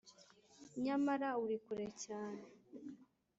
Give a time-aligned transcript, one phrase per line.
[0.83, 2.43] nyamara uri kure cyane.